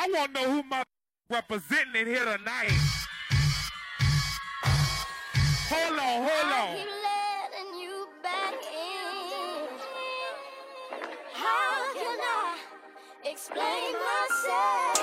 [0.00, 0.84] I want to know who my
[1.28, 2.70] representing it here tonight.
[5.68, 6.86] Hold on, hold on.
[11.34, 12.58] How can I
[13.24, 14.94] explain myself?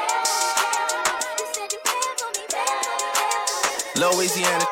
[3.98, 4.66] Louisiana.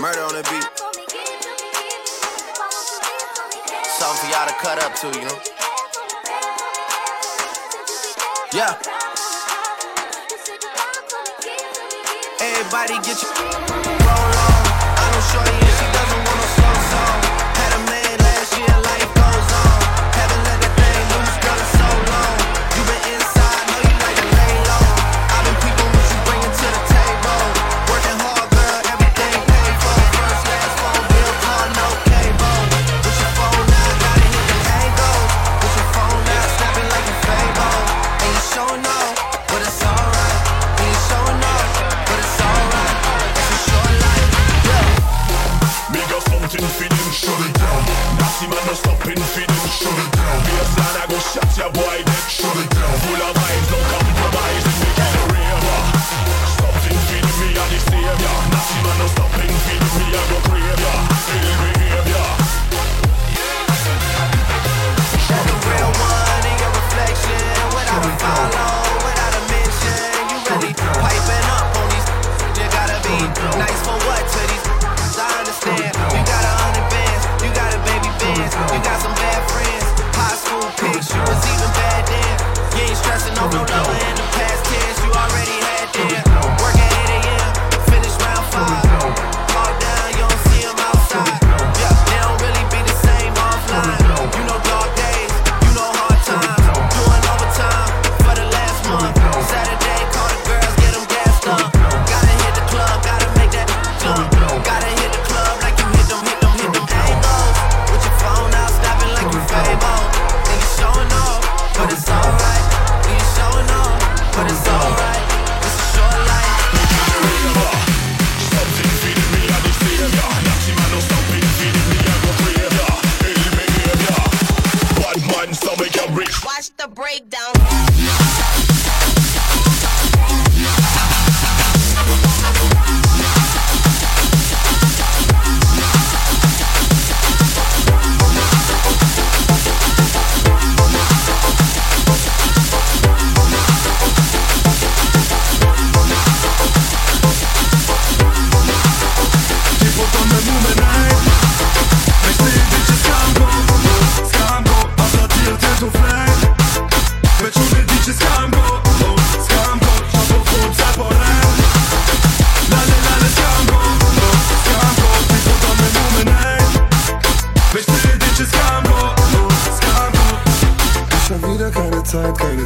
[0.00, 0.68] Murder on the beat.
[3.98, 5.57] Something for y'all to cut up to, you know?
[8.50, 8.78] Yeah.
[12.40, 14.57] Everybody get your roll on.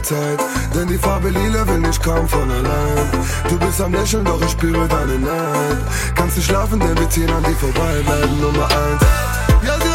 [0.02, 0.38] Zeit,
[0.74, 3.08] denn die Farbe lila will nicht kaum von allein.
[3.48, 5.78] Du bist am Lächeln, doch ich spüre deine Neid.
[6.14, 9.02] Kannst du schlafen, denn wir ziehen an dir vorbei, bleiben Nummer eins.
[9.64, 9.91] Ja,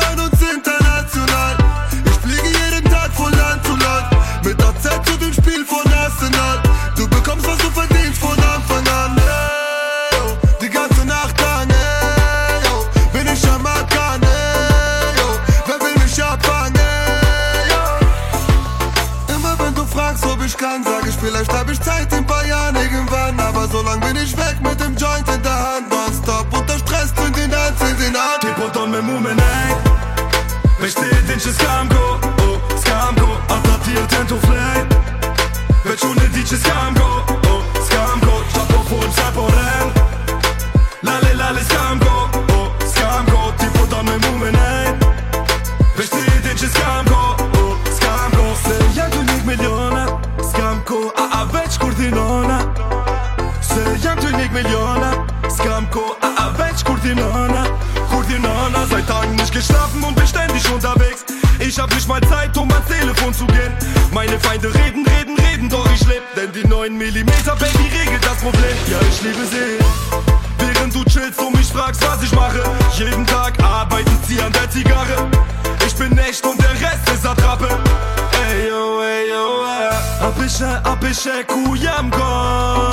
[81.07, 82.86] Bishe ku jam gërë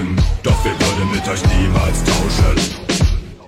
[0.00, 2.90] Riesenhaufen, doch wir würden mit euch niemals tauschen.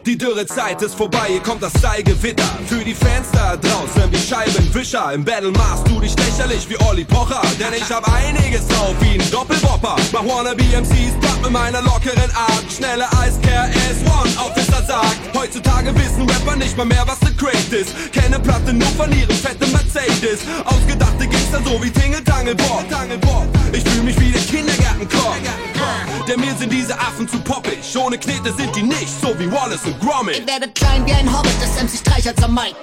[0.05, 2.43] Die Dürrezeit ist vorbei, hier kommt das Style-Gewitter.
[2.67, 5.13] Für die Fans da draußen, die Scheibenwischer.
[5.13, 7.41] Im Battle machst du dich lächerlich wie Olli Pocher.
[7.61, 9.95] Denn ich hab einiges drauf wie ein Doppelbopper.
[10.13, 12.65] Mach wannabe MCs platt mit meiner lockeren Art.
[12.77, 15.21] Schnelle Ice S1, Officer sagt.
[15.35, 17.95] Heutzutage wissen Rapper nicht mal mehr, was the Crate ist.
[18.13, 20.41] Kenne Platte nur von ihrem fetten Mercedes.
[20.65, 23.47] Ausgedachte Gangster so wie Tingle Tangle Bob.
[23.73, 25.37] Ich fühl mich wie der Kindergartenkorb.
[26.29, 27.79] Denn mir sind diese Affen zu poppig.
[27.97, 30.39] Ohne Knete sind die nicht so wie Wallace und Gromit.
[30.39, 32.75] Ihr werdet klein wie ein Hobbit, das MC Streichert am Mic.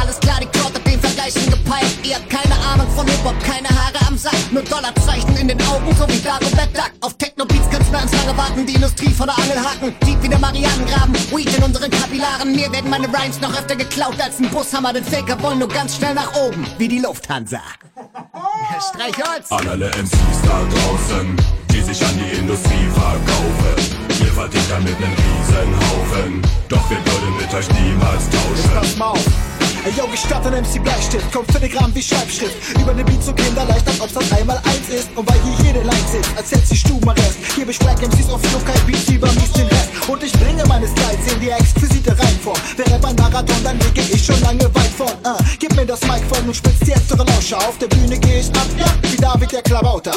[0.00, 1.98] Alles klar, die Crowd hat den Vergleich schon gepeilt.
[2.02, 4.34] Ihr habt keine Ahnung von Hip-Hop, keine Haare am Sack.
[4.50, 6.90] Nur Dollarzeichen in den Augen, so wie Dagobert Duck.
[7.00, 9.94] Auf Techno-Beats kannst du ans lange warten, die Industrie von der Angel haken.
[10.06, 12.56] Deep wie der Marianengraben, Weed in unseren Kapillaren.
[12.56, 14.92] Mir werden meine Rhymes noch öfter geklaut als ein Bushammer.
[14.94, 17.60] Den Faker wollen nur ganz schnell nach oben, wie die Lufthansa.
[18.88, 19.50] Streichholz!
[19.52, 21.36] An alle MCs da draußen,
[21.80, 23.76] die sich an die Industrie verkaufen.
[24.20, 28.70] Ihr verdient damit einen Riesenhaufen, doch wir würden mit euch niemals tauschen.
[29.82, 32.54] Ey, yo, gestatt ein MC Bleistift, kommt Filigramm wie Schreibschrift.
[32.78, 35.08] Über den Beat so kinderleicht, als ob's das einmal eins ist.
[35.16, 37.38] Und weil hier jede Line sitzt, als hätte sie Stubenrest.
[37.54, 39.88] Hier ich Wack MCs auf Flug, kein Beat, über mies den Rest.
[40.06, 42.58] Und ich bringe meine Styles in die exquisite Reihenform.
[42.76, 45.16] Wäre beim Marathon, dann liege ich schon lange weit vorn.
[45.24, 47.56] Uh, gib mir das Mic von und spitzt jetzt eure Lauscher.
[47.56, 50.12] Auf der Bühne geh ich ab, ja, wie David der Klabauter.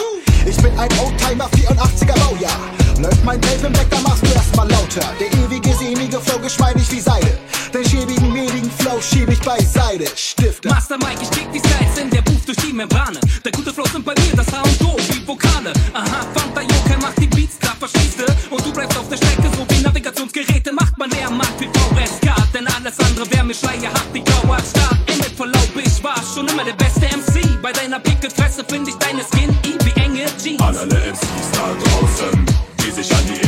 [0.46, 2.60] Ich bin ein Oldtimer, 84er Baujahr.
[3.00, 5.08] Läuft mein Tape im Back, dann machst du erstmal lauter.
[5.22, 7.40] Der ewige, sehnige Flow, geschmeidig wie Seide.
[7.74, 10.06] Den schäbigen, mehligen Flow schieb ich beiseite.
[10.16, 10.70] Stifte.
[10.70, 13.20] Master Mike, ich krieg die Styles in der Buch durch die Membrane.
[13.44, 15.74] Der gute Flow sind bei mir, das H und O, wie Vokale.
[15.92, 18.54] Aha, Fanta Joker macht die Beats klar, verstehst du?
[18.54, 22.54] Und du bleibst auf der Strecke, so wie Navigationsgeräte macht man leer, Markt wie VSK.
[22.54, 24.96] Denn alles andere wäre mir schleierhaft, die grauer Star.
[25.08, 27.60] Immer Verlaub, ich war schon immer der beste MC.
[27.64, 30.62] Bei deiner Pickelfresse find ich deine Skin, I wie enge Jeans.
[30.62, 32.46] An alle MCs da draußen,
[32.86, 33.43] die sich an die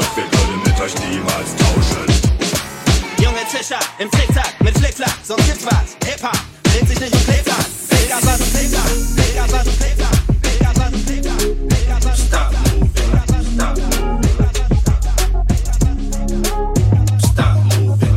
[0.00, 2.06] doch wir würden mit euch niemals tauschen.
[3.18, 5.96] Junge Tischer im Zickzack mit Flickflack, sonst gibt's was.
[6.08, 7.56] Hip-Hop dreht sich nicht um Pizza.
[7.88, 8.82] Pizza, was und Pizza.
[9.16, 10.08] Pizza, was und Pizza.
[10.42, 11.34] Pizza, was und Pizza.
[11.68, 13.10] Pizza, was und Stop moving.
[13.58, 13.76] Stop
[17.20, 18.16] Stop moving.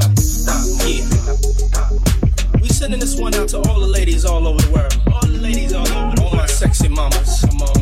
[2.61, 4.95] We sending this one out to all the ladies all over the world.
[5.11, 6.31] All the ladies all over the world.
[6.31, 7.41] All my sexy mamas.
[7.41, 7.72] Come on,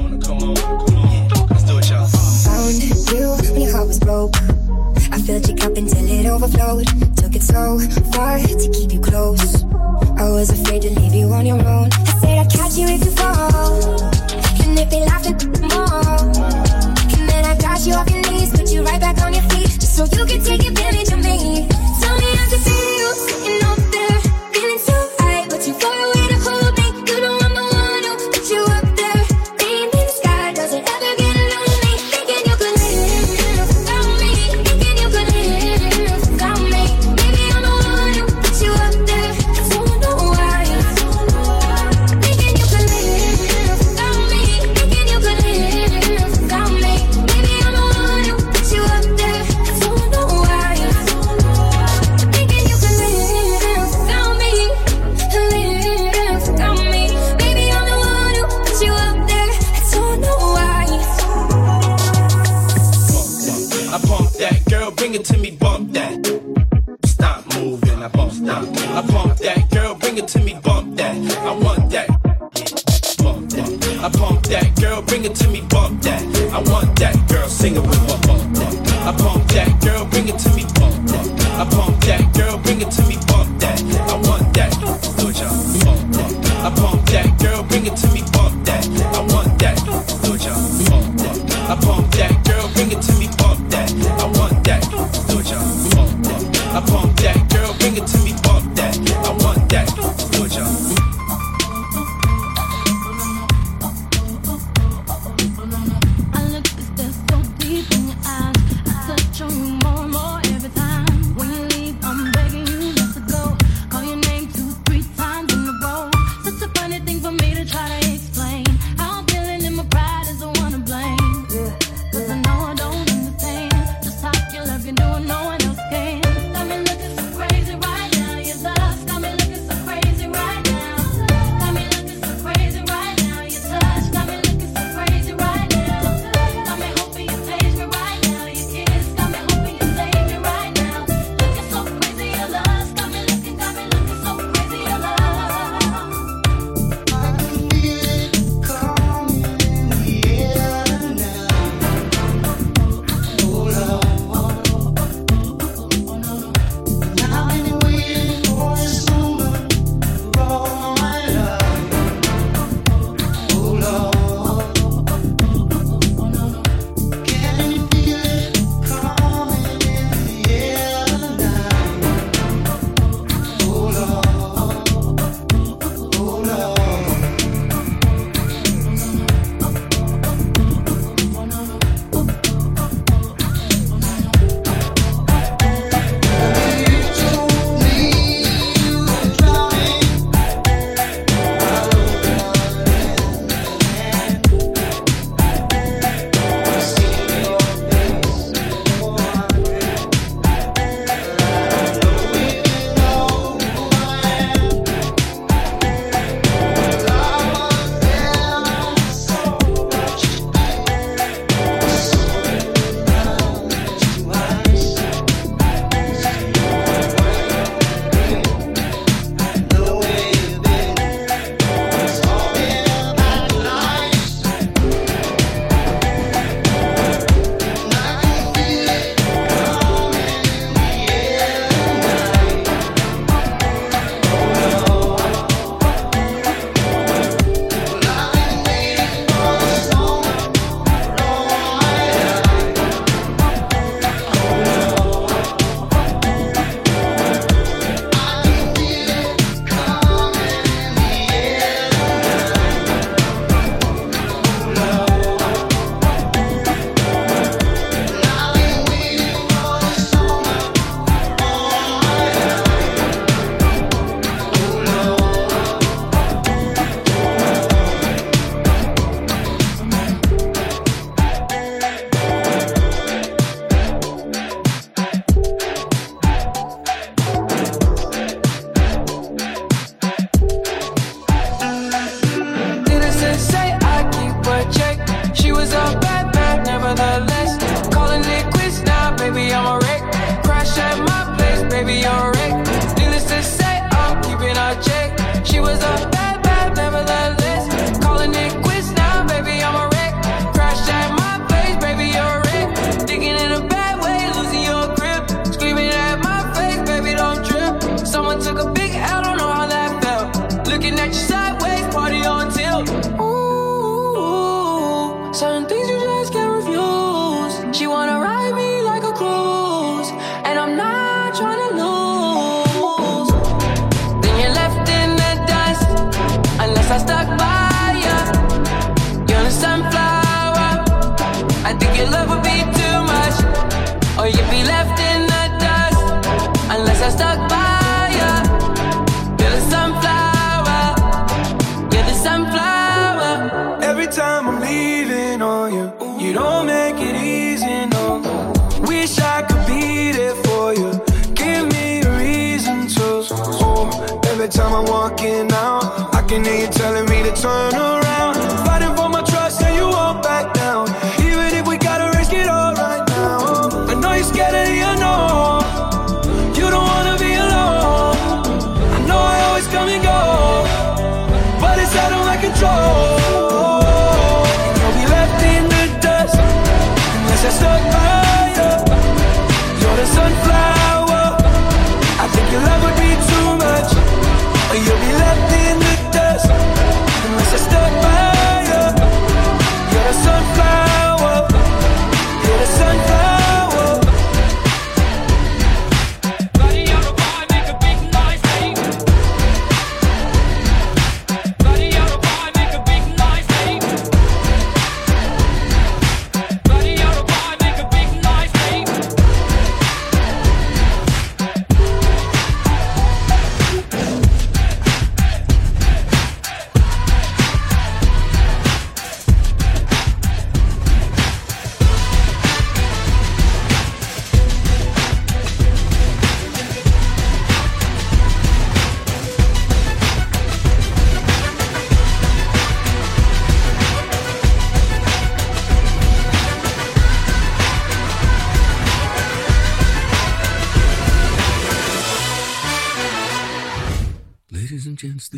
[5.31, 6.87] filled your cup until it overflowed.
[7.15, 7.79] Took it so
[8.11, 9.63] far to keep you close.
[10.17, 11.89] I was afraid to leave you on your own.
[11.93, 14.01] I said I'd catch you if you fall.
[14.63, 15.37] And if they laugh, then
[15.71, 16.19] more.
[17.15, 19.71] And then I got you off your knees, put you right back on your feet,
[19.79, 21.67] just so you can take advantage of me.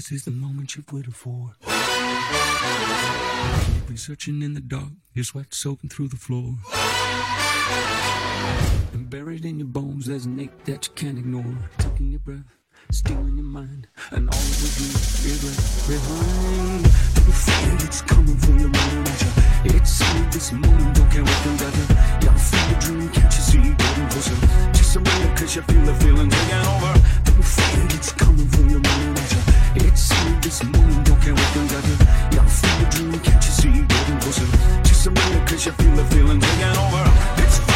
[0.03, 1.55] This is the moment you've waited for.
[3.73, 6.55] You've been searching in the dark, your sweat soaking through the floor.
[8.91, 11.57] And buried in your bones, there's an ache that you can't ignore.
[11.77, 12.62] Taking your breath
[12.93, 14.85] stealing your mind and all of what you
[15.25, 15.57] regret
[15.89, 16.85] behind.
[17.17, 19.09] Every fire that's coming for your mind,
[19.65, 21.73] it's all this moment, don't care what you got.
[22.21, 23.65] Y'all feel the dream, can't you see?
[23.73, 24.37] Getting closer.
[24.77, 26.93] Just a minute, cause you feel the feeling taking over.
[27.25, 29.17] Every fire that's coming for your mind,
[29.73, 31.85] it's all this moment, don't care what you got.
[32.37, 33.73] Y'all feel the dream, can't you see?
[33.89, 34.45] Getting closer.
[34.85, 37.05] Just a minute, cause you feel the feeling taking over.
[37.41, 37.72] It's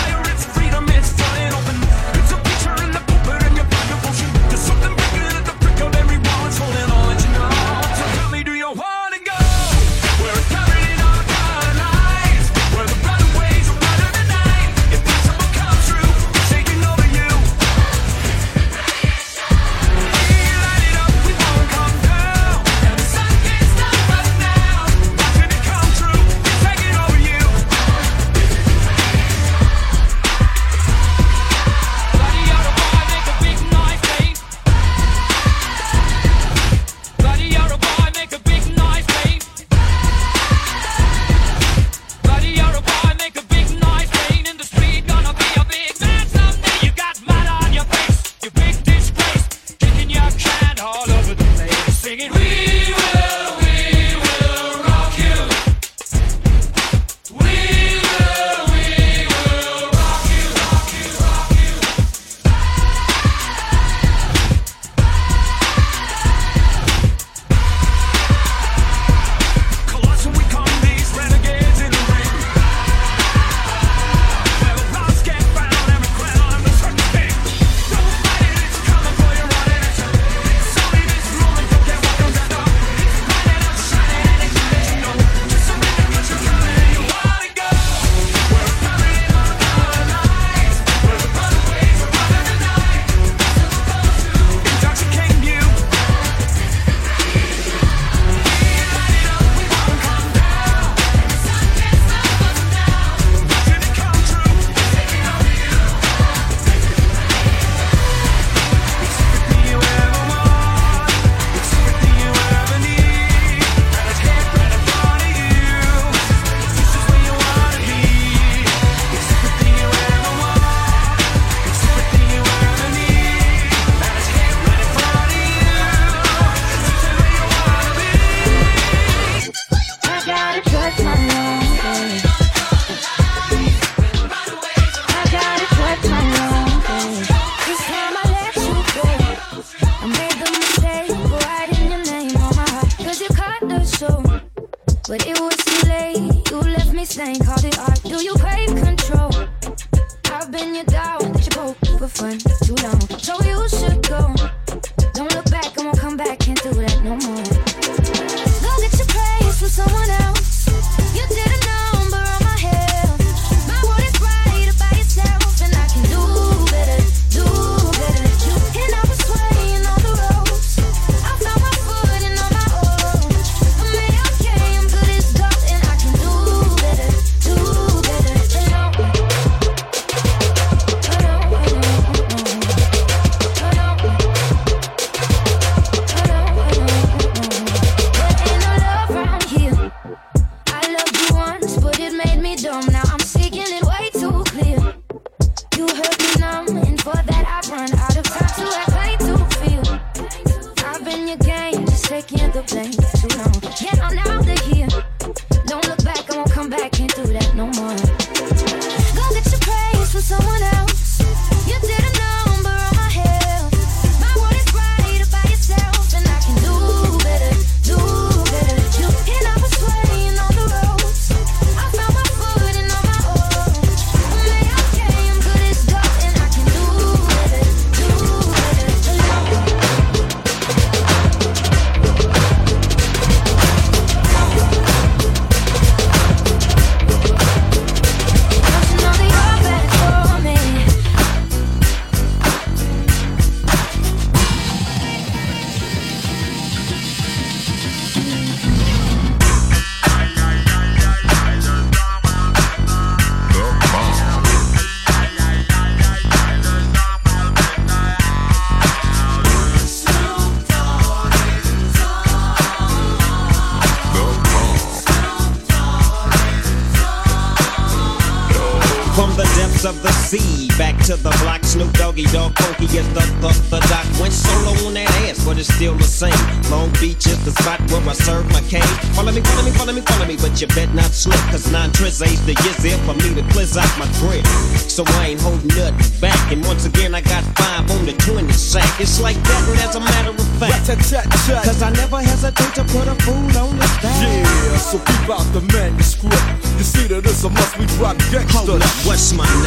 [269.78, 271.64] depths of the sea, back to the block.
[271.64, 274.06] Snoop Doggy Dogg Funky is the the the doc.
[274.20, 276.34] Went solo on that ass, but it's still the same.
[276.72, 278.82] Long Beach is the spot where I serve my cane.
[279.14, 281.40] Follow me, follow me, follow me, follow me, but you bet not slip.
[281.52, 284.46] Cause nine tris ain't the years there for me to cleanse out my grip.
[284.90, 286.40] So I ain't holding nothing back.
[286.52, 289.00] And once again, I got five on the 20 sack.
[289.00, 290.88] It's like that, and as a matter of fact.
[290.88, 294.22] Cause I never hesitate to put a fool on the stack.
[294.22, 296.66] Yeah, so keep out the manuscript.
[296.78, 298.66] You see that this a must we drop gangsta.
[298.66, 299.67] Hold up, what's my name?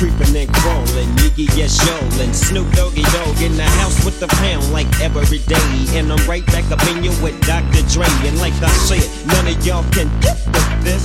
[0.00, 1.76] creeping and crawling, Yiggy yes
[2.24, 6.24] and Snoop Doggy Dogg in the house with the pound like every day, and I'm
[6.24, 7.84] right back up in you with Dr.
[7.92, 11.04] Dre, and like I said, none of y'all can get with this.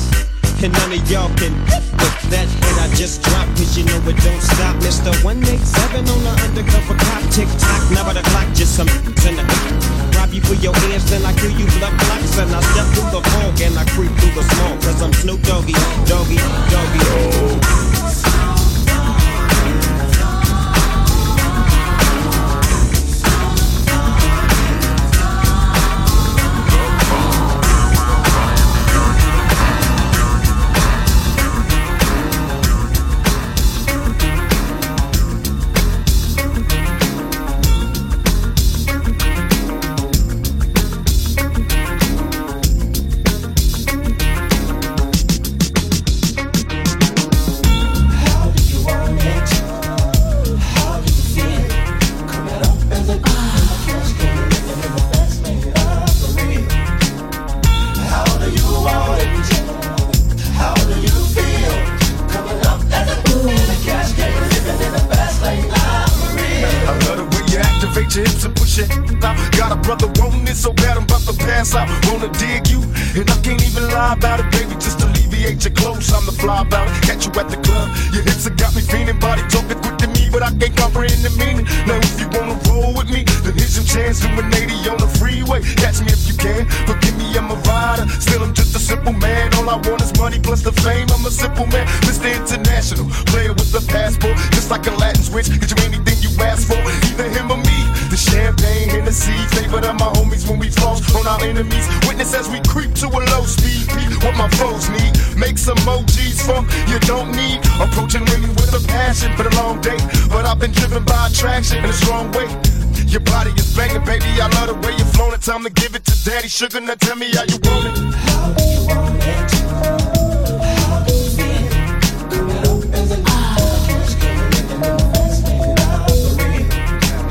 [0.63, 3.99] And none of y'all can get with that hit I just dropped, cause you know
[4.07, 4.79] it don't stop.
[4.79, 5.11] Mr.
[5.27, 8.87] 187 on the undercover cop, tick tock, now by the clock, just some
[9.27, 9.43] in the
[10.15, 13.11] Rob you for your ears, then I kill you blood blocks, and I step through
[13.11, 15.75] the fog and I creep through the smoke, cause I'm Snoop Doggy,
[16.07, 16.39] Doggy,
[16.71, 18.54] Doggy, oh.
[111.45, 112.47] Attraction in a strong way.
[113.05, 114.25] Your body is banging, baby.
[114.41, 116.47] I love the way you flow time to give it to daddy.
[116.47, 117.97] Sugar, now tell me how you want it.
[118.25, 119.51] How do you want it?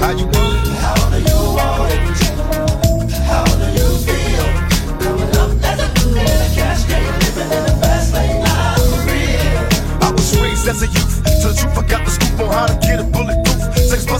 [0.01, 0.79] How you want it?
[0.79, 2.15] How do you want it?
[3.31, 4.47] How do you feel?
[5.43, 7.75] Up as a a cascade, living in the
[9.11, 9.63] real.
[10.03, 12.77] I was raised as a youth, so the truth got the scoop on how to
[12.87, 13.14] get a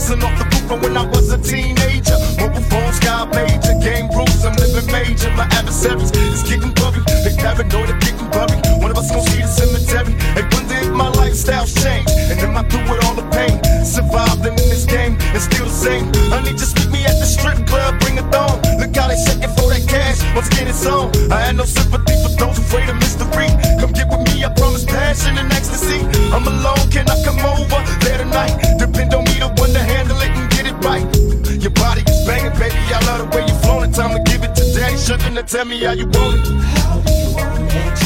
[0.05, 2.17] busting off the roof from when I was a teenager.
[2.37, 5.31] Mobile phone, sky pager, game rules, I'm living major.
[5.33, 8.61] My adversaries is getting blurry, they paranoid of getting buried.
[8.81, 10.13] One of us gon' see the cemetery.
[10.37, 13.57] Hey, one day my lifestyle's changed, and am I through with all the pain?
[13.85, 16.13] Survived in this game, and still the same.
[16.29, 18.61] Honey, just meet me at the strip club, bring a thong.
[18.77, 20.21] Look how they shaking for that cash.
[20.35, 21.09] Once again, it's on.
[21.31, 23.49] I had no sympathy for those afraid of mystery.
[23.81, 26.05] Come get with me, I promise passion and ecstasy.
[26.29, 28.75] I'm alone, can I come over there tonight?
[35.05, 35.43] To daddy.
[35.47, 36.47] Tell me how you want it.
[36.47, 38.04] How you want it?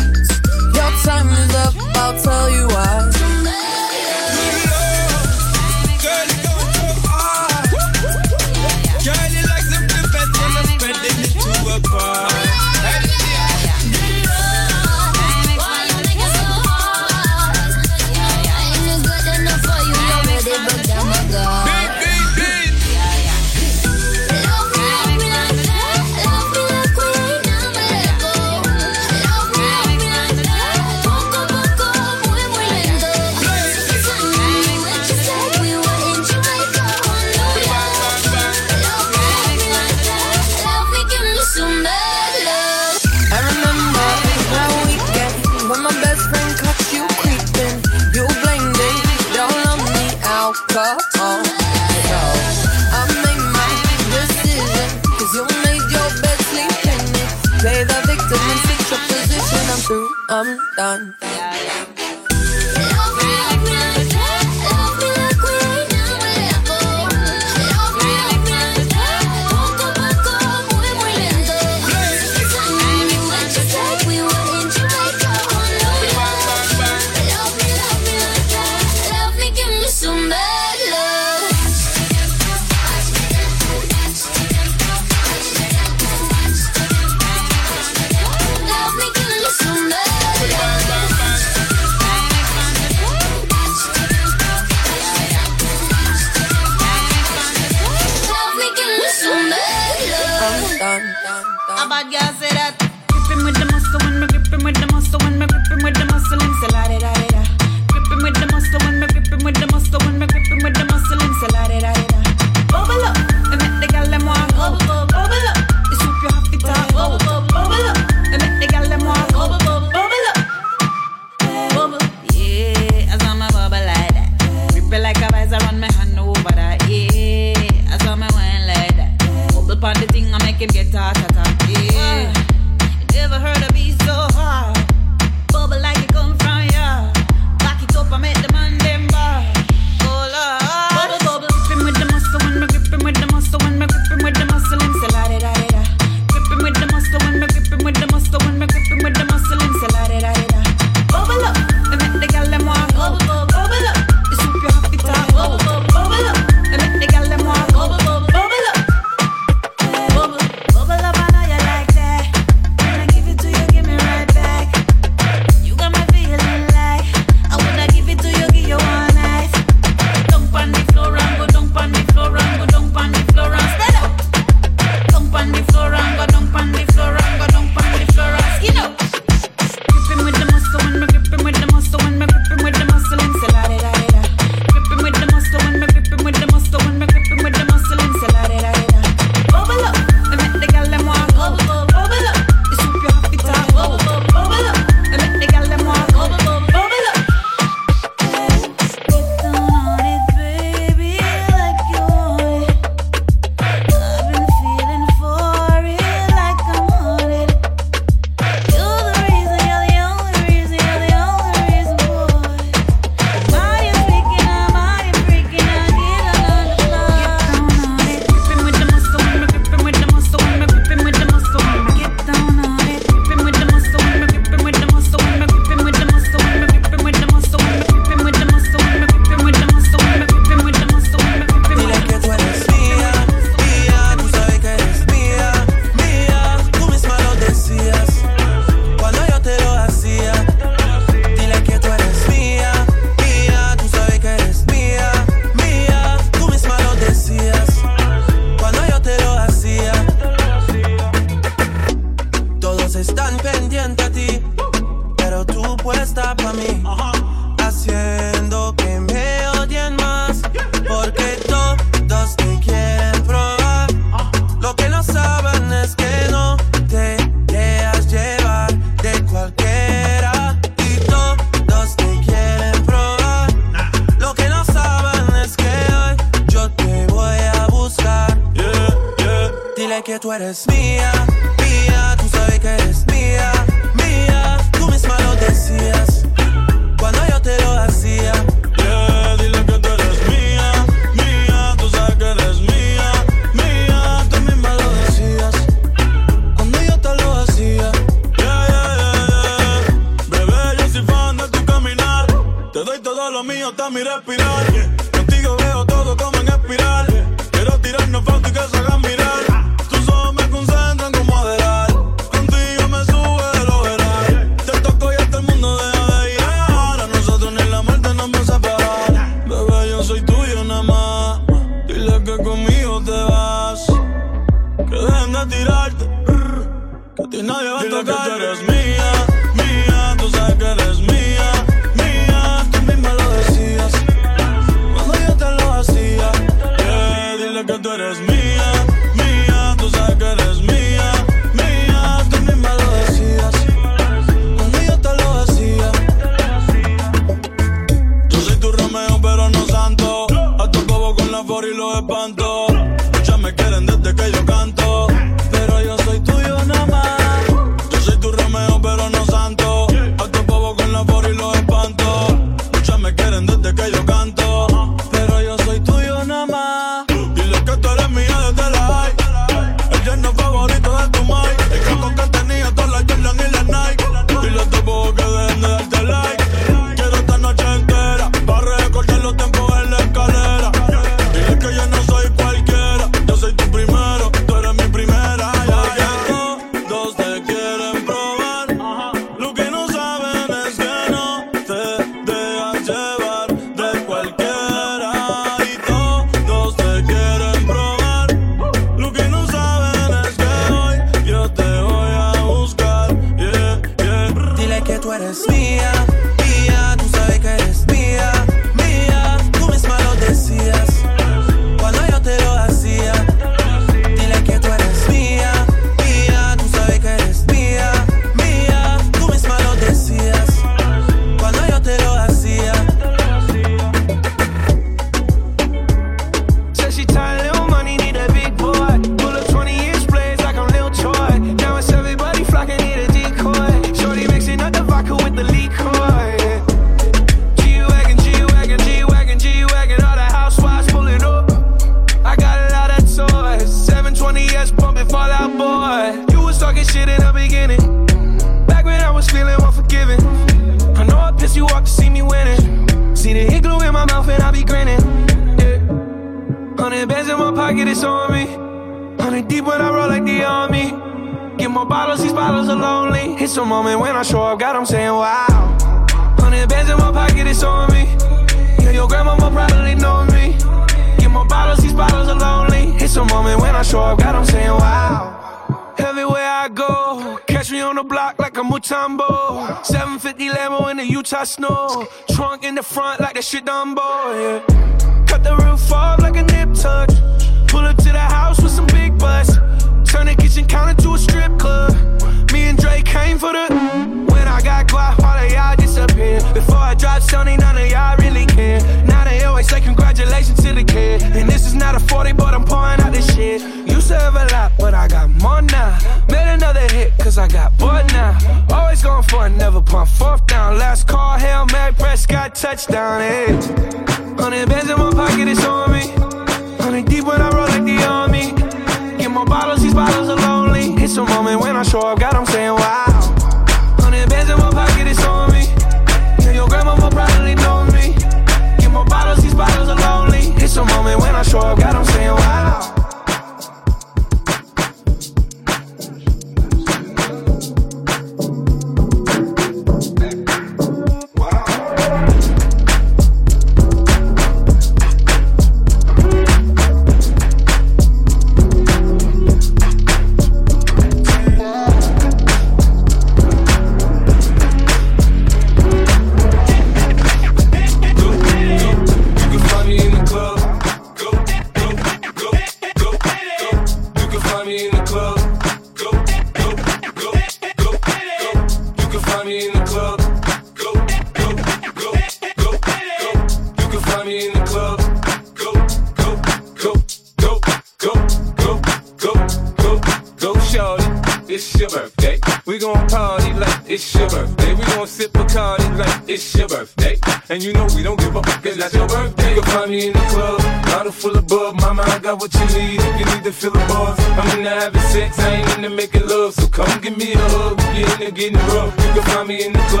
[592.31, 594.19] Got what you need if you need to fill the bars.
[594.39, 596.53] I'm into having sex, I ain't into making love.
[596.53, 598.93] So come give me a hug, get into getting rough.
[599.03, 600.00] You can find me in the club,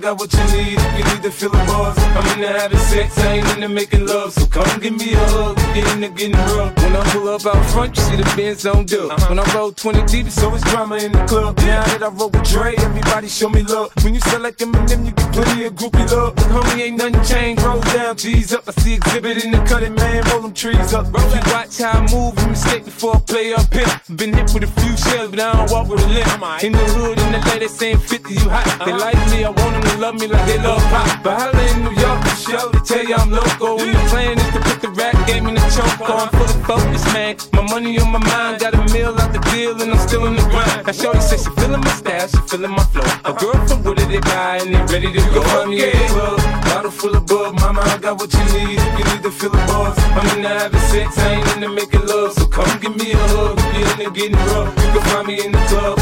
[0.00, 1.96] got what you need if you need to fill the bars.
[1.98, 4.32] I'm into having sex, I ain't into making love.
[4.32, 6.74] So come give me a hug, get into getting rough.
[6.82, 9.12] When I pull up out front, you see the Benz on dub.
[9.28, 11.58] When I roll 20 deep, it's always drama in the club.
[11.58, 13.92] Now that I roll with Dre, everybody show me love.
[14.02, 16.34] When you select them and them, you get plenty of groupie love.
[16.34, 17.62] But homie, ain't nothing changed.
[17.62, 18.64] Roll down, G's up.
[18.68, 20.24] I see Xzibit in the cutting, man.
[20.30, 21.12] Roll them trees up.
[21.12, 24.16] Roll you watch how I move, you mistake before I play up here.
[24.16, 26.64] Been hit with a few shells, but I don't walk with a limp.
[26.64, 28.86] In the hood, in the lady saying 50, you hot.
[28.86, 31.22] They like me, I want them to love me like they love pop.
[31.22, 33.78] But holla in New York, for show, they tell you I'm loco.
[33.78, 36.00] And the plan is to put the rap game in the choke.
[36.08, 37.36] I'm full of focus, man.
[37.52, 40.36] My money on my mind, got a meal out the deal, and I'm still in
[40.36, 40.86] the grind.
[40.86, 43.06] Now, Shorty says she feeling my style, she feeling my flow.
[43.24, 45.42] A girl from Wooded, they buy, and they ready to go.
[45.60, 47.54] I'm yeah, club, bottle full of bub.
[47.60, 48.78] Mama, I got what you need.
[48.98, 52.32] You need to fill the bars, I'm into having sex, I ain't into making love.
[52.32, 54.70] So come give me a hug, you're into getting rough.
[54.78, 55.98] You can find me in the club,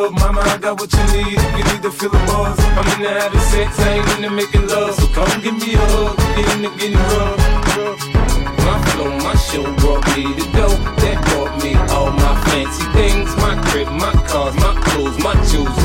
[0.00, 0.10] full.
[0.12, 1.38] Mama, I got what you need.
[1.56, 4.94] You need to fill the bars, I'm into having sex, I ain't into making love.
[4.94, 8.00] So come give me a hug, you're into getting rough.
[8.66, 10.68] My flow, my show brought me to go.
[11.02, 13.28] That brought me all my fancy things.
[13.36, 15.79] My crib, my cars, my clothes, my shoes.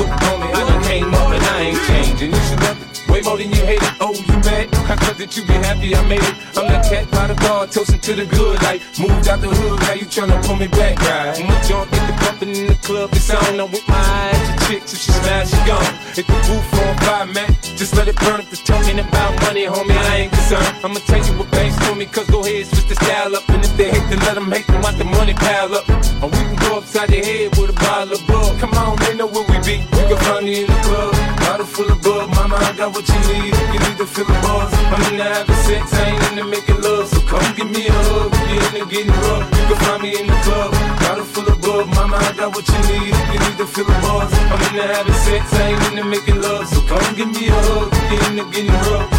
[5.26, 6.36] That you be happy I made it.
[6.53, 8.61] I'm that cat by the bar, toasting to the good.
[8.61, 11.34] Like, moved out the hood, now you tryna pull me back, right?
[11.38, 13.57] When my joint get the bumping in the club, it's on.
[13.59, 15.93] I'm with my eyes to chicks, if she smash, she gone.
[16.13, 18.39] If the roof on fire, man, just let it burn.
[18.45, 20.69] If it's talking about money, homie, I ain't concerned.
[20.86, 23.49] I'ma tell you what banks told me, cause go ahead, switch the style up.
[23.49, 25.89] And if they hate, then let them hate them, watch the money pile up.
[26.21, 28.59] Or we can go upside the head with a bottle of bug.
[28.61, 29.82] Come on, they know where we be.
[29.82, 32.30] You can find me in the club, bottle full of bug.
[32.30, 33.55] Mama, I got what you need.
[33.76, 34.71] You need to feel the buzz.
[34.71, 37.09] I'm into having sex, I ain't into making love.
[37.09, 38.32] So come give me a hug.
[38.47, 40.71] You're into getting rough, you can find me in the club,
[41.03, 41.88] bottle full of bug.
[41.89, 43.11] Mama, I got what you need.
[43.11, 44.32] You need to feel the buzz.
[44.32, 46.65] I'm into having sex, I ain't into making love.
[46.69, 47.91] So come give me a hug.
[48.15, 49.11] You're into getting rough.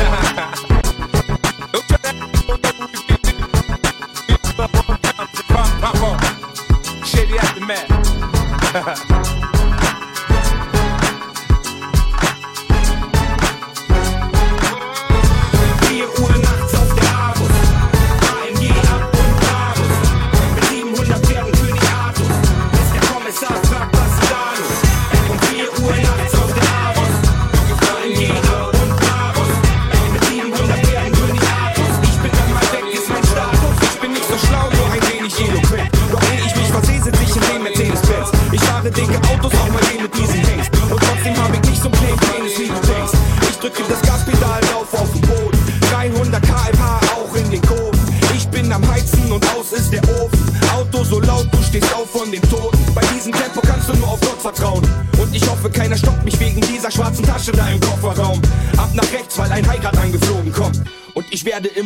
[7.04, 9.22] Shady aftermath.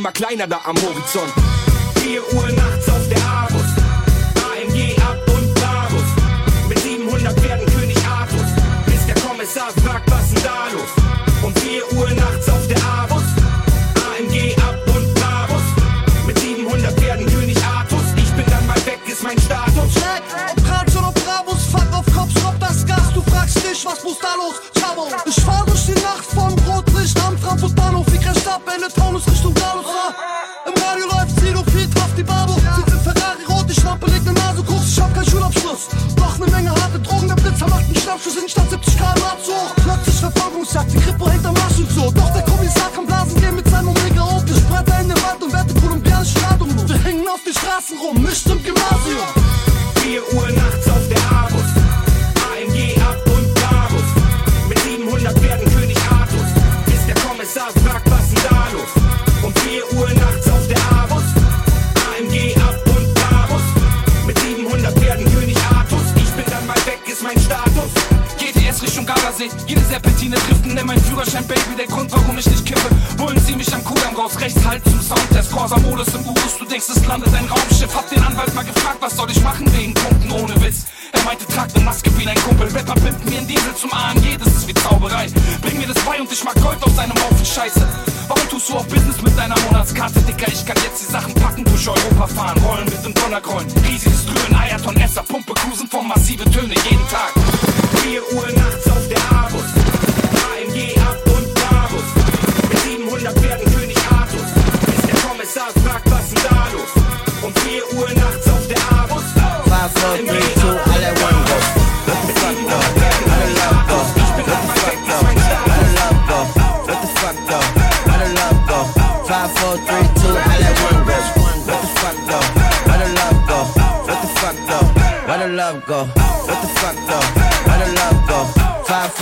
[0.01, 1.31] immer kleiner da am Horizont.
[2.03, 2.80] 4 Uhr nachts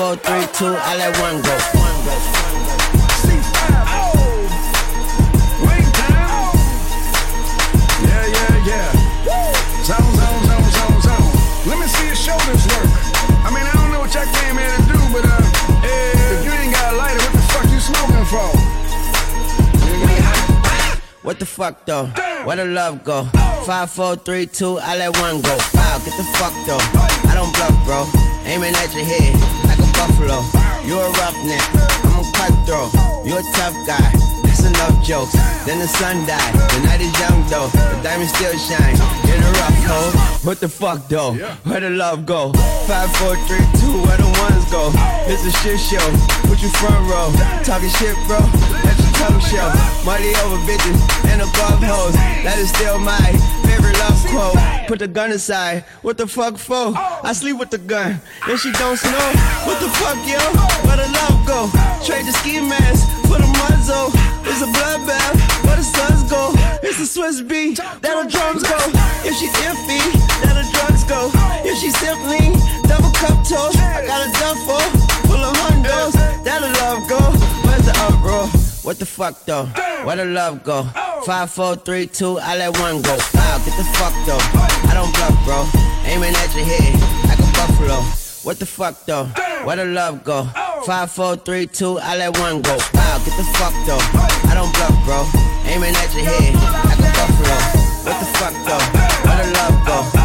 [0.08, 1.52] 5, 4, 3, 2, I let one go.
[1.76, 2.14] One go.
[12.14, 12.90] Shoulders work.
[13.44, 15.40] I mean, I don't know what y'all came here to do, but uh,
[15.84, 18.48] if you ain't got a lighter, what the fuck you smoking for?
[21.22, 22.06] What the fuck though?
[22.44, 23.24] Where the love go?
[23.64, 25.56] Five, four, three, two, I let one go.
[25.74, 26.80] Wow, get the fuck though.
[27.30, 28.06] I don't bluff, bro.
[28.44, 29.57] Aiming at your head
[29.98, 30.38] buffalo.
[30.86, 31.66] You a roughneck,
[32.06, 32.94] I'm a cutthroat.
[33.26, 34.08] You a tough guy.
[34.46, 35.34] That's enough jokes.
[35.66, 36.54] Then the sun died.
[36.54, 37.68] The night is young though.
[37.68, 38.96] The diamond still shine.
[39.26, 40.12] In a rough hole.
[40.46, 41.34] What the fuck though?
[41.66, 42.52] Where the love go?
[42.86, 44.90] Five, four, three, two, where the ones go?
[45.28, 46.06] It's a shit show.
[46.48, 47.28] Put you front row.
[47.62, 48.40] Talking shit, bro.
[48.86, 49.68] Let your tongue show.
[50.06, 50.98] Money over bitches
[51.30, 52.14] and above hoes.
[52.46, 54.58] That is still my favorite love quote.
[54.88, 55.84] Put the gun aside.
[56.02, 56.96] What the fuck for?
[56.96, 58.20] I sleep with the gun.
[58.48, 59.28] And she don't snow.
[59.68, 60.40] What the fuck, yo?
[60.88, 61.60] Where the love go?
[62.04, 64.08] Trade the ski mask for the muzzle.
[64.48, 65.36] It's a bloodbath.
[65.64, 66.52] Where the suns go?
[66.82, 67.76] It's a Swizz beat.
[67.76, 68.80] That the drums go.
[69.28, 70.00] If she iffy,
[70.42, 71.30] that the drugs go.
[71.68, 72.56] If she simply
[72.88, 74.80] double cup toast, I got a duffel
[75.28, 76.14] full of hundos.
[76.44, 77.20] That the love go.
[77.68, 78.67] Where's the uproar?
[78.88, 79.66] What the fuck though?
[80.06, 80.82] Where the love go?
[81.26, 83.18] Five, four, three, two, I let one go.
[83.34, 84.40] Wow, get the fuck though.
[84.88, 85.68] I don't bluff, bro.
[86.08, 86.94] Aiming at your head
[87.28, 88.00] like a buffalo.
[88.44, 89.26] What the fuck though?
[89.64, 90.44] Where the love go?
[90.86, 92.78] Five, four, three, two, I let one go.
[92.94, 94.00] Wow, get the fuck though.
[94.48, 95.20] I don't bluff, bro.
[95.68, 97.58] Aiming at your head like a buffalo.
[98.08, 99.28] What the fuck though?
[99.28, 100.17] Where the love go?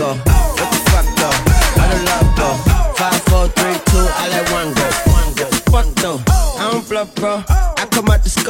[0.00, 0.14] Go?
[0.14, 1.36] What the fuck though?
[1.76, 2.48] Where the love go?
[2.96, 4.86] Five, four, three, two, I let one go.
[5.12, 5.46] One go.
[5.72, 6.20] Fuck though.
[6.58, 7.44] I don't bluff, bro.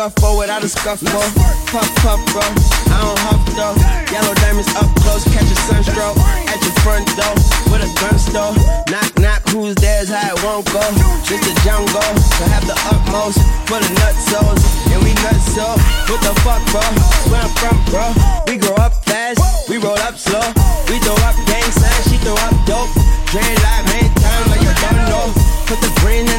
[0.01, 1.20] Scuffle without a scuffle.
[1.68, 2.40] Puff, puff, bro.
[2.88, 3.76] I don't huff though.
[4.09, 6.16] Yellow diamonds up close, catch a sunstroke
[6.48, 7.36] at your front door
[7.68, 8.57] with a gun store.
[8.88, 10.80] Knock, knock, who's there's how it won't go.
[11.28, 14.64] Just the jungle, so have the utmost for the nutsos.
[14.88, 15.68] And we nuts so.
[16.09, 16.80] What the fuck, bro?
[17.28, 18.09] Where I'm from, bro?
[18.48, 20.48] We grow up fast, we roll up slow.
[20.88, 22.88] We throw up gang signs, she throw up dope.
[23.28, 25.28] Drain live, main time like don't know.
[25.68, 26.30] Put the green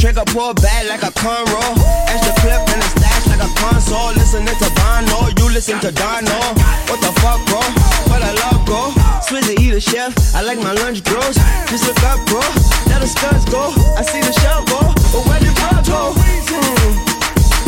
[0.00, 1.76] trigger, pull back like a cornrow.
[2.08, 4.16] Extra clip in the stash like a console.
[4.16, 6.40] Listening to Bono, you listen to Dono.
[6.88, 7.60] What the fuck, bro?
[8.08, 8.96] Where the love go?
[9.20, 10.16] Swizzy eat a chef.
[10.34, 11.36] I like my lunch gross.
[11.68, 12.40] Just look up, bro.
[12.88, 13.76] Let the studs go.
[14.00, 14.80] I see the shell go.
[15.12, 16.16] But where did God go?
[16.16, 16.92] Hmm.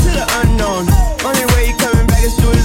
[0.02, 0.88] To the unknown.
[1.28, 2.61] Only way you coming back is through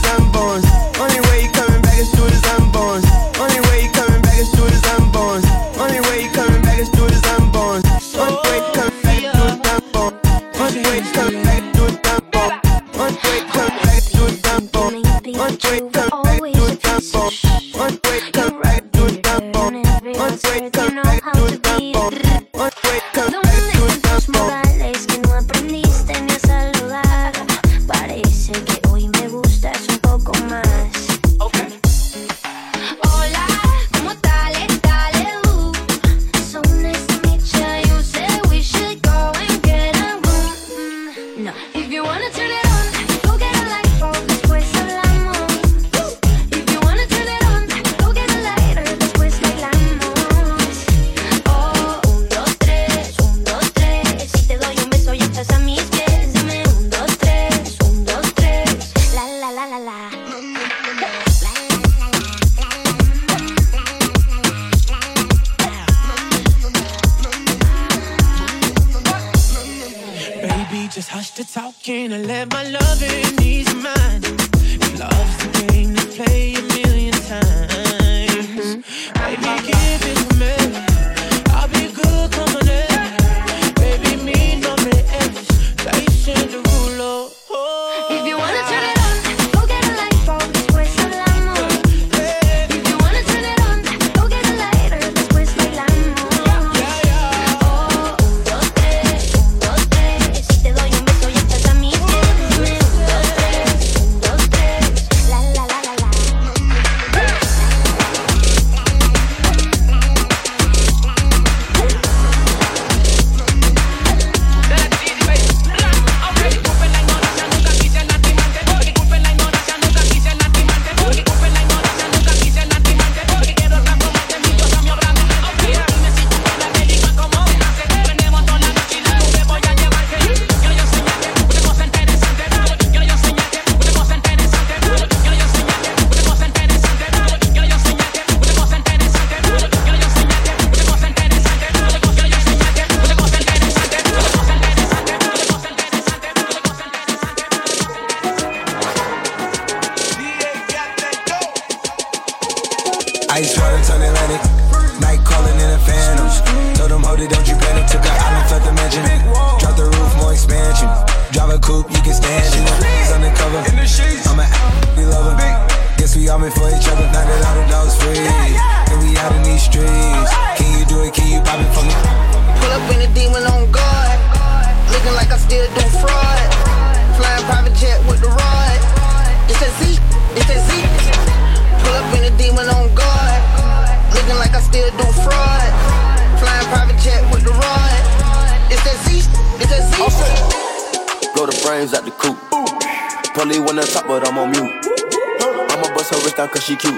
[196.28, 196.92] wrist down cause she cute.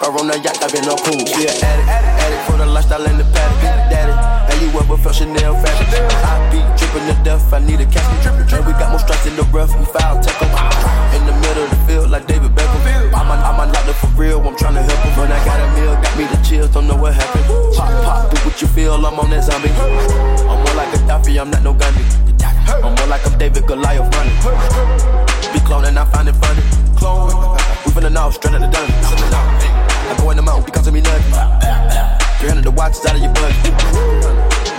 [0.00, 1.20] Her on the yacht, I been on cool.
[1.28, 1.88] She an addict,
[2.24, 3.92] addict for the lifestyle and the paddock.
[3.92, 5.88] Daddy, how you ever felt Chanel fabric?
[6.24, 8.56] I be dripping to death, I need a casket.
[8.56, 10.48] And we got more strikes in the rough, we foul tackle.
[11.12, 13.12] In the middle of the field, like David Beckham.
[13.12, 15.12] I'm on, I'm on lockdown for real, I'm tryna help him.
[15.20, 17.44] When I got a meal, got me the chills, don't know what happened.
[17.76, 19.68] Pop, pop, do what you feel, I'm on that zombie.
[20.48, 22.35] I'm more like a Daffy, I'm not no Gandhi.
[22.68, 24.36] I'm more like I'm David Goliath running.
[25.52, 26.62] Be cloning, I find it funny.
[26.96, 27.30] Clone,
[27.84, 28.96] we finna know, straight out the dungeon.
[30.06, 31.34] I go in the mouth because of me nothing.
[32.38, 33.74] 300 the watches out of your budget.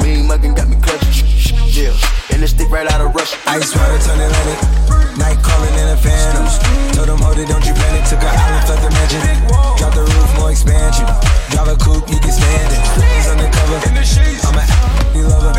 [0.02, 1.28] Mean mugging got me clutching.
[1.72, 1.94] Yeah,
[2.32, 3.38] and it's stick right out of Russia.
[3.48, 5.18] Ice water turn Atlantic.
[5.18, 6.46] Night calling in a phantom.
[6.94, 8.04] Told them, hold it, don't you panic.
[8.10, 9.57] Took an island, left the mansion.
[9.78, 11.06] Drop the roof, more expansion.
[11.54, 12.82] Drive a coupe, you can stand it.
[12.98, 13.78] He's undercover.
[13.88, 14.44] In the sheets.
[14.46, 15.54] I'm a a lover.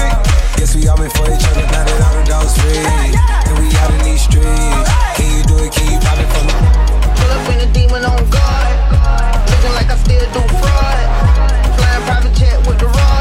[0.58, 1.62] Guess we all been for each other.
[1.70, 4.90] Now that all the dogs free, and we out in these streets.
[5.14, 5.70] Can you do it?
[5.70, 6.54] Can you pop it for me?
[7.14, 8.74] Pull up in a demon on guard.
[9.50, 11.06] Looking like I still do fraud.
[11.78, 13.17] Flying private jet with the rod.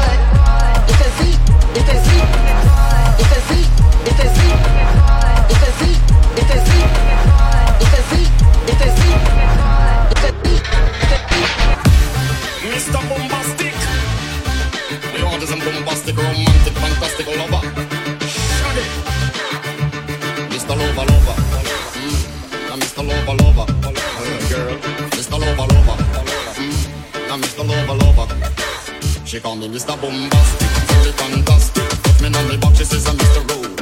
[29.28, 29.94] She call me Mr.
[30.00, 31.84] Bombastic, fully fantastic.
[32.02, 32.78] put me on the box.
[32.78, 33.44] she says I'm Mr.
[33.50, 33.76] Rowe.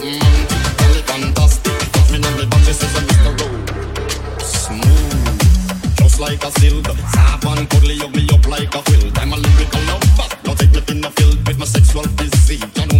[0.00, 0.48] Mm,
[0.78, 1.76] call me fantastic.
[1.92, 2.64] put me on the box.
[2.64, 3.36] she says I'm Mr.
[3.36, 4.38] Rowe.
[4.40, 6.86] Smooth, just like a silk.
[6.86, 9.18] Soft and cuddly, hug me up like a quilt.
[9.20, 10.28] I'm a lyrical lover.
[10.46, 12.95] Now take me in the field with my sexual physique.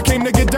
[0.00, 0.49] I came to get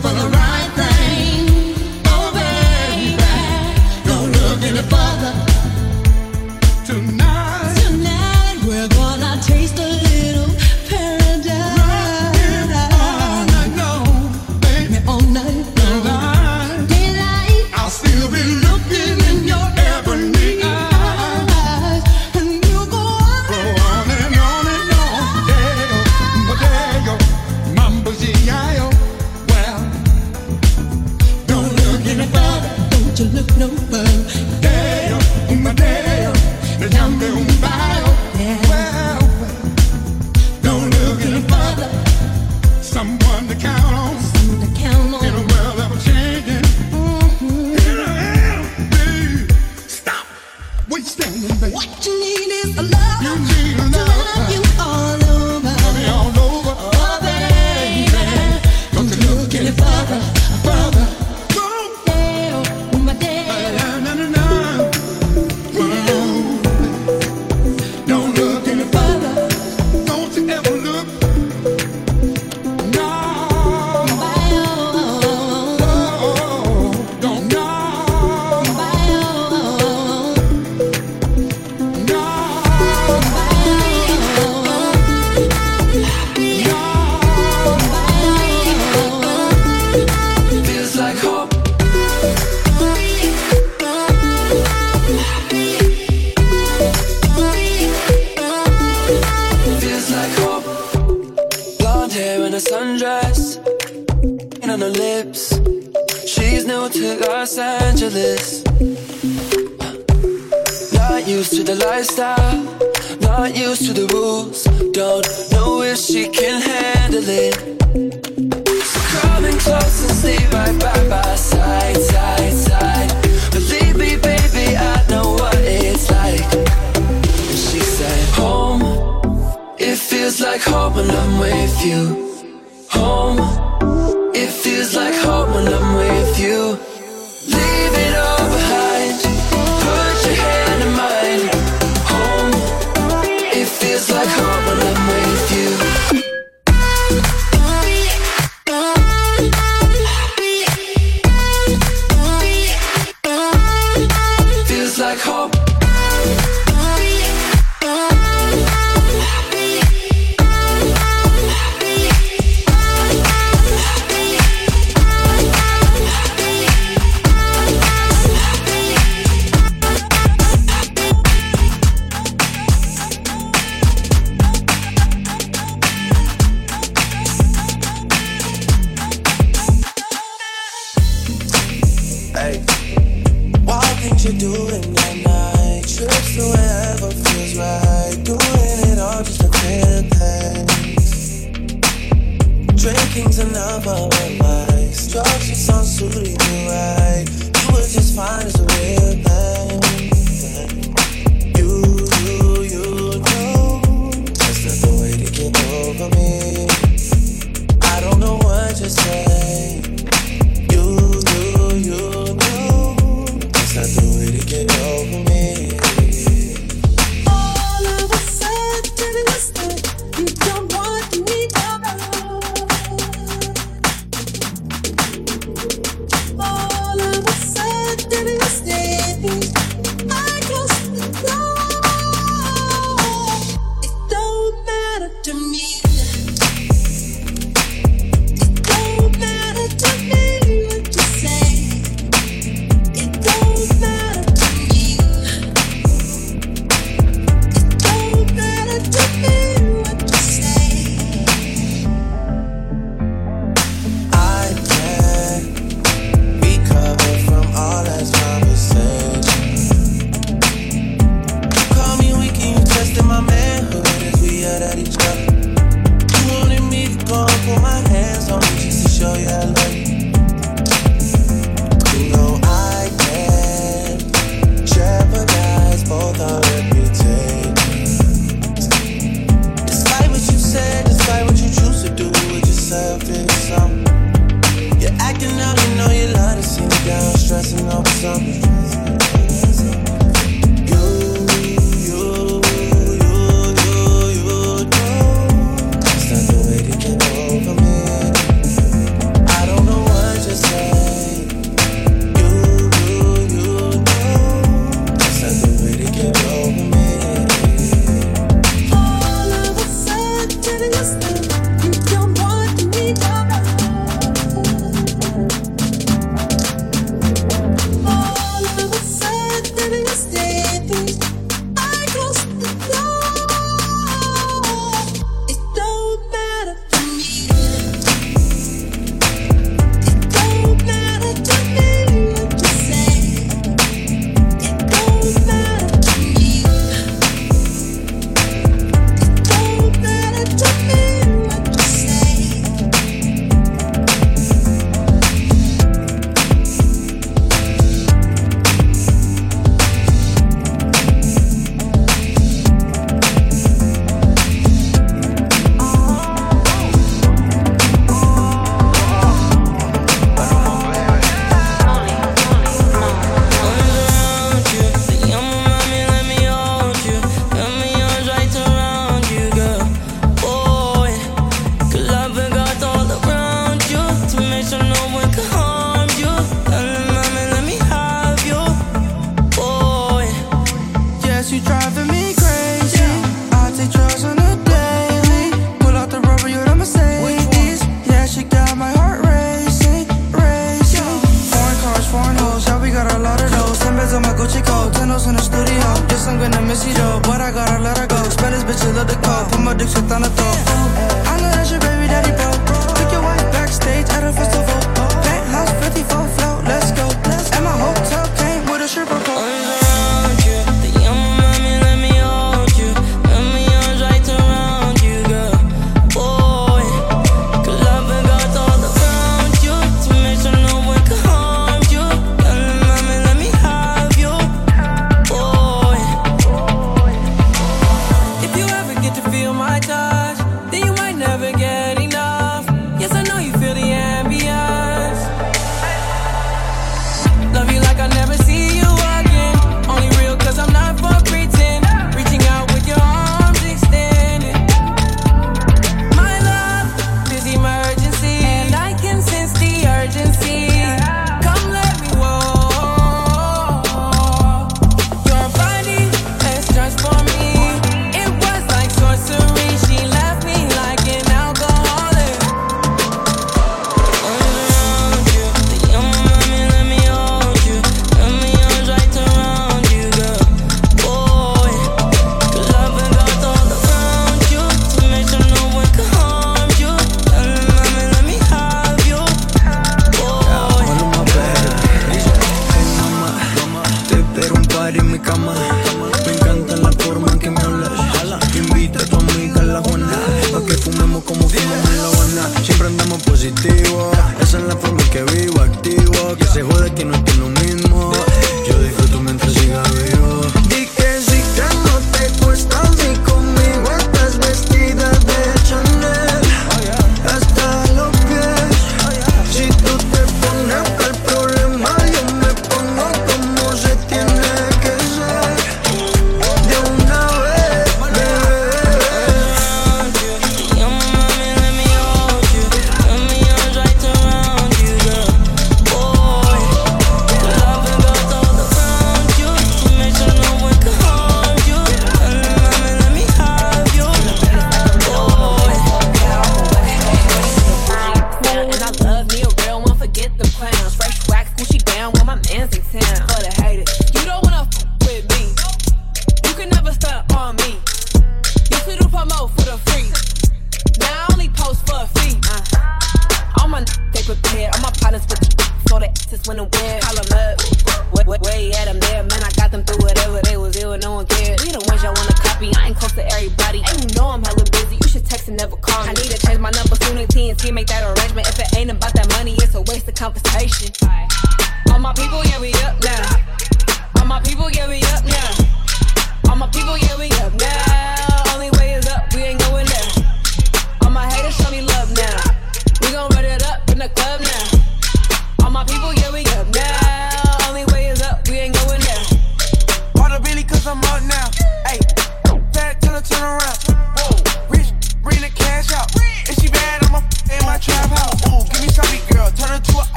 [0.00, 0.37] for the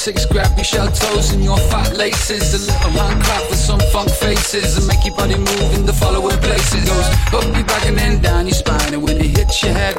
[0.00, 2.54] Six, Grab your shell toes and your fat laces.
[2.54, 4.78] A little hand clap with some funk faces.
[4.78, 6.88] And make your body move in the following places.
[6.88, 8.94] Goes up your back and then down your spine.
[8.94, 9.96] And when it hits your head.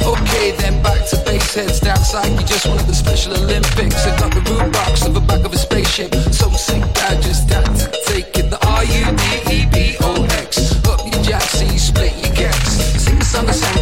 [0.00, 1.80] Okay, then back to base heads.
[1.80, 4.06] down, like you just won at the Special Olympics.
[4.06, 6.14] I got the rudebox of the back of a spaceship.
[6.32, 8.48] So sick I just had to take it.
[8.48, 9.22] The R U D
[9.56, 10.72] E B O X.
[10.88, 12.80] Up your jack, see, split your gets.
[13.04, 13.75] Sing the song, the song.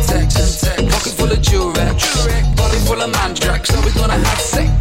[3.65, 4.74] So we gonna have sex.